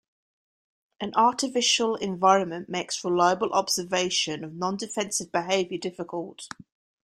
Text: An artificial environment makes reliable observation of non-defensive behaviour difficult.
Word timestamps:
An 0.99 1.13
artificial 1.13 1.93
environment 1.95 2.67
makes 2.67 3.03
reliable 3.05 3.53
observation 3.53 4.43
of 4.43 4.55
non-defensive 4.55 5.31
behaviour 5.31 5.77
difficult. 5.77 6.47